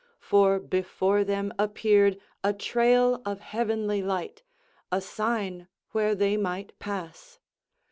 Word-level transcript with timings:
For 0.19 0.59
before 0.59 1.23
them 1.23 1.53
appeared 1.59 2.17
a 2.43 2.53
trail 2.53 3.21
of 3.23 3.39
heavenly 3.39 4.01
light, 4.01 4.41
a 4.91 4.99
sign 4.99 5.67
where 5.91 6.15
they 6.15 6.37
might 6.37 6.73
pass. 6.79 7.37